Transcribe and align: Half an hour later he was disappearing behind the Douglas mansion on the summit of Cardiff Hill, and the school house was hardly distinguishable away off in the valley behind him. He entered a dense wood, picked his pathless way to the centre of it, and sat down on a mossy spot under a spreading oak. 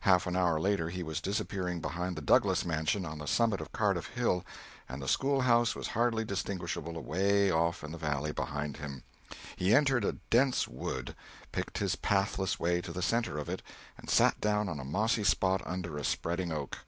Half 0.00 0.26
an 0.26 0.34
hour 0.34 0.58
later 0.58 0.88
he 0.88 1.02
was 1.02 1.20
disappearing 1.20 1.78
behind 1.82 2.16
the 2.16 2.22
Douglas 2.22 2.64
mansion 2.64 3.04
on 3.04 3.18
the 3.18 3.26
summit 3.26 3.60
of 3.60 3.70
Cardiff 3.70 4.06
Hill, 4.06 4.42
and 4.88 5.02
the 5.02 5.06
school 5.08 5.42
house 5.42 5.74
was 5.74 5.88
hardly 5.88 6.24
distinguishable 6.24 6.96
away 6.96 7.50
off 7.50 7.84
in 7.84 7.92
the 7.92 7.98
valley 7.98 8.32
behind 8.32 8.78
him. 8.78 9.02
He 9.56 9.74
entered 9.74 10.06
a 10.06 10.16
dense 10.30 10.66
wood, 10.68 11.14
picked 11.52 11.76
his 11.76 11.96
pathless 11.96 12.58
way 12.58 12.80
to 12.80 12.92
the 12.92 13.02
centre 13.02 13.36
of 13.36 13.50
it, 13.50 13.60
and 13.98 14.08
sat 14.08 14.40
down 14.40 14.70
on 14.70 14.80
a 14.80 14.86
mossy 14.86 15.22
spot 15.22 15.60
under 15.66 15.98
a 15.98 16.04
spreading 16.04 16.50
oak. 16.50 16.78